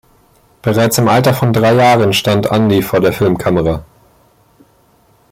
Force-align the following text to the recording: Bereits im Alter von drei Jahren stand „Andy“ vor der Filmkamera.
Bereits 0.63 0.97
im 0.97 1.07
Alter 1.07 1.31
von 1.31 1.53
drei 1.53 1.75
Jahren 1.75 2.11
stand 2.13 2.47
„Andy“ 2.51 2.81
vor 2.81 3.01
der 3.01 3.13
Filmkamera. 3.13 3.85